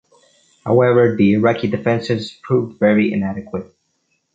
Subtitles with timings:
[0.65, 3.71] However, the Iraqi defenses proved very inadequate.